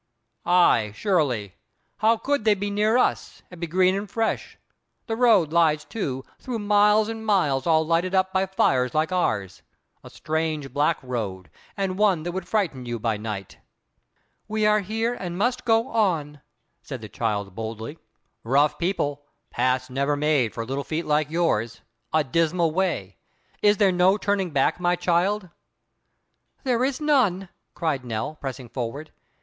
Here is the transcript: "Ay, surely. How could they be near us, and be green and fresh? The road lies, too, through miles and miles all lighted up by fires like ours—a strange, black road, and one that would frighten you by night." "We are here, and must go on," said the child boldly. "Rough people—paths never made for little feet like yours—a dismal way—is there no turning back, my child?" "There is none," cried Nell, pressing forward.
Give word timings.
"Ay, 0.47 0.91
surely. 0.95 1.57
How 1.97 2.17
could 2.17 2.43
they 2.43 2.55
be 2.55 2.71
near 2.71 2.97
us, 2.97 3.43
and 3.51 3.61
be 3.61 3.67
green 3.67 3.93
and 3.93 4.09
fresh? 4.09 4.57
The 5.05 5.15
road 5.15 5.53
lies, 5.53 5.85
too, 5.85 6.25
through 6.39 6.57
miles 6.57 7.07
and 7.07 7.23
miles 7.23 7.67
all 7.67 7.85
lighted 7.85 8.15
up 8.15 8.33
by 8.33 8.47
fires 8.47 8.95
like 8.95 9.11
ours—a 9.11 10.09
strange, 10.09 10.73
black 10.73 10.97
road, 11.03 11.51
and 11.77 11.99
one 11.99 12.23
that 12.23 12.31
would 12.31 12.47
frighten 12.47 12.83
you 12.87 12.97
by 12.97 13.17
night." 13.17 13.59
"We 14.47 14.65
are 14.65 14.79
here, 14.79 15.13
and 15.13 15.37
must 15.37 15.65
go 15.65 15.89
on," 15.89 16.41
said 16.81 17.01
the 17.01 17.07
child 17.07 17.53
boldly. 17.53 17.99
"Rough 18.43 18.79
people—paths 18.79 19.87
never 19.87 20.15
made 20.15 20.55
for 20.55 20.65
little 20.65 20.83
feet 20.83 21.05
like 21.05 21.29
yours—a 21.29 22.23
dismal 22.23 22.71
way—is 22.71 23.77
there 23.77 23.91
no 23.91 24.17
turning 24.17 24.49
back, 24.49 24.79
my 24.79 24.95
child?" 24.95 25.49
"There 26.63 26.83
is 26.83 26.99
none," 27.01 27.49
cried 27.75 28.03
Nell, 28.03 28.35
pressing 28.41 28.67
forward. 28.67 29.11